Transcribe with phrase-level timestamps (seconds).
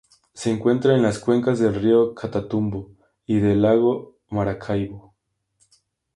[0.33, 2.89] Se encuentra en las cuencas del río Catatumbo
[3.27, 5.13] y del lago Maracaibo.